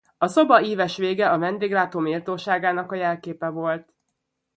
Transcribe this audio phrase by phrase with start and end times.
[0.17, 3.93] A szoba íves vége a vendéglátó méltóságának a jelképe volt.